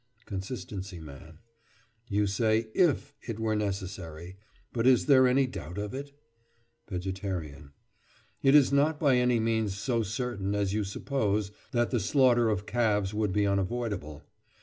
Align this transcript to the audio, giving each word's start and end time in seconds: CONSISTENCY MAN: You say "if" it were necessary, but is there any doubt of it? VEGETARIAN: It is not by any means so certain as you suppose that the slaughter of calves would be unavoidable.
CONSISTENCY 0.25 0.99
MAN: 0.99 1.37
You 2.07 2.25
say 2.25 2.69
"if" 2.73 3.13
it 3.27 3.39
were 3.39 3.55
necessary, 3.55 4.35
but 4.73 4.87
is 4.87 5.05
there 5.05 5.27
any 5.27 5.45
doubt 5.45 5.77
of 5.77 5.93
it? 5.93 6.09
VEGETARIAN: 6.89 7.71
It 8.41 8.55
is 8.55 8.71
not 8.73 8.99
by 8.99 9.17
any 9.17 9.39
means 9.39 9.77
so 9.77 10.01
certain 10.01 10.55
as 10.55 10.73
you 10.73 10.83
suppose 10.83 11.51
that 11.71 11.91
the 11.91 11.99
slaughter 11.99 12.49
of 12.49 12.65
calves 12.65 13.13
would 13.13 13.31
be 13.31 13.45
unavoidable. 13.45 14.23